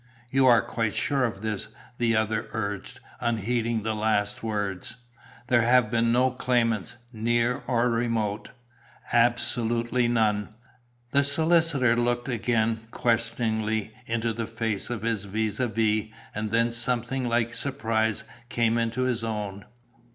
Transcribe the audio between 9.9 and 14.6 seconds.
none." The solicitor looked again, questioningly, into the